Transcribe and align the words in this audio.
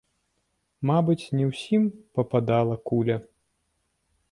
Мабыць, 0.89 1.25
ні 1.41 1.51
ўсім 1.51 1.83
пападала 2.17 2.75
куля. 2.91 3.21